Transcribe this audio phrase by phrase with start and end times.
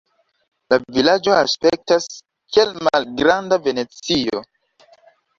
[0.73, 2.07] La vilaĝo aspektas
[2.55, 4.41] kiel malgranda Venecio.